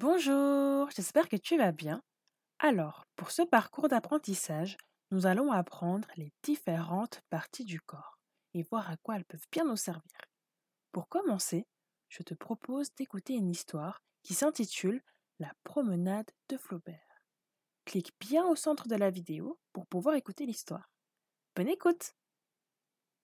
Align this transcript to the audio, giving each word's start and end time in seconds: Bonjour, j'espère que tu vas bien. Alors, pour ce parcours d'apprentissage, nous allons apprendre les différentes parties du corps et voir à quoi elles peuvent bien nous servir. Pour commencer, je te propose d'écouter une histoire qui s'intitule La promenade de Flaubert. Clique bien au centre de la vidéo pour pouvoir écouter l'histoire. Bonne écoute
Bonjour, 0.00 0.90
j'espère 0.90 1.28
que 1.28 1.36
tu 1.36 1.56
vas 1.56 1.70
bien. 1.70 2.02
Alors, 2.58 3.06
pour 3.14 3.30
ce 3.30 3.42
parcours 3.42 3.86
d'apprentissage, 3.86 4.76
nous 5.12 5.24
allons 5.26 5.52
apprendre 5.52 6.08
les 6.16 6.32
différentes 6.42 7.20
parties 7.30 7.64
du 7.64 7.80
corps 7.80 8.18
et 8.54 8.64
voir 8.64 8.90
à 8.90 8.96
quoi 8.96 9.14
elles 9.14 9.24
peuvent 9.24 9.46
bien 9.52 9.64
nous 9.64 9.76
servir. 9.76 10.18
Pour 10.90 11.08
commencer, 11.08 11.64
je 12.08 12.24
te 12.24 12.34
propose 12.34 12.92
d'écouter 12.96 13.34
une 13.34 13.48
histoire 13.48 14.02
qui 14.24 14.34
s'intitule 14.34 15.00
La 15.38 15.52
promenade 15.62 16.30
de 16.48 16.56
Flaubert. 16.56 17.24
Clique 17.84 18.12
bien 18.18 18.44
au 18.46 18.56
centre 18.56 18.88
de 18.88 18.96
la 18.96 19.10
vidéo 19.10 19.60
pour 19.72 19.86
pouvoir 19.86 20.16
écouter 20.16 20.44
l'histoire. 20.44 20.90
Bonne 21.54 21.68
écoute 21.68 22.14